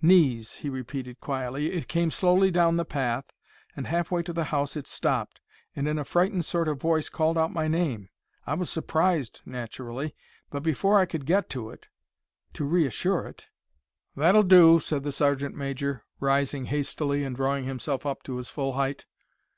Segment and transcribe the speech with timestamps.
[0.00, 1.70] "Knees," he repeated, quietly.
[1.70, 3.26] "It came slowly down the path,
[3.76, 5.42] and half way to the house it stopped,
[5.74, 8.08] and in a frightened sort of voice called out my name.
[8.46, 10.14] I was surprised, naturally,
[10.48, 13.48] but before I could get to it—to reassure it—"
[14.16, 18.72] "That'll do," said the sergeant major, rising hastily and drawing himself up to his full
[18.72, 19.04] height.